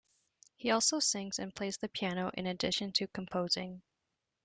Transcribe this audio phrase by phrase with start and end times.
[0.55, 3.83] He also sings and plays the piano in addition to composing.